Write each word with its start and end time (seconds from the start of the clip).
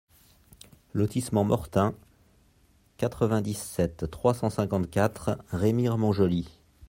Lotissement 0.95 1.43
Mortin, 1.43 1.93
quatre-vingt-dix-sept, 2.97 4.09
trois 4.09 4.33
cent 4.33 4.49
cinquante-quatre 4.49 5.37
Remire-Montjoly 5.51 6.47